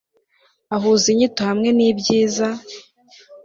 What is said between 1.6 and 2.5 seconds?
nibyiza